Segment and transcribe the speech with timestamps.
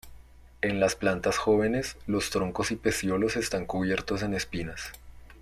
[0.63, 4.93] En las plantas jóvenes, los troncos y pecíolos están cubiertos en espinas.